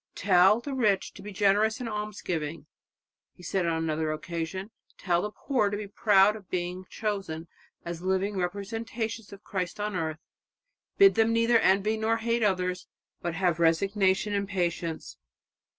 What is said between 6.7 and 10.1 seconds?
chosen as the living representatives of Christ on